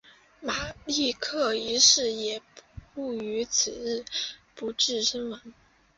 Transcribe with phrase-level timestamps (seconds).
[0.41, 2.41] 马立克一世也
[2.95, 4.03] 于次日
[4.55, 5.39] 不治身亡。